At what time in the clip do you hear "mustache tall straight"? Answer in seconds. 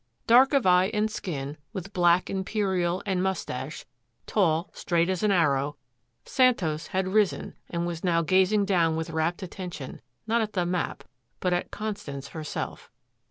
3.21-5.09